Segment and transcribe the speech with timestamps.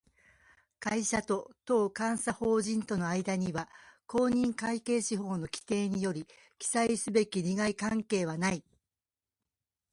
[0.79, 3.69] 会社と当監査法人との間には、
[4.07, 6.25] 公認会計士法の規定により
[6.57, 8.63] 記載すべき利害関係はない